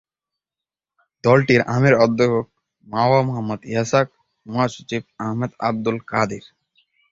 দলটির 1.23 1.61
আমির 1.75 1.95
অধ্যক্ষ 1.95 2.35
মাও 2.87 3.19
মুহাম্মদ 3.27 3.61
ইসহাক, 3.71 4.07
মহাসচিব 4.45 5.01
আহমদ 5.19 5.51
আবদুল 5.67 5.97
কাদের। 6.11 6.43